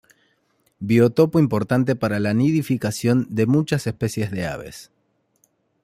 Biotopo 0.79 1.37
importante 1.37 1.95
para 1.95 2.17
la 2.19 2.33
nidificación 2.33 3.27
de 3.29 3.45
muchas 3.45 3.85
especies 3.85 4.31
de 4.31 4.47
aves. 4.47 4.89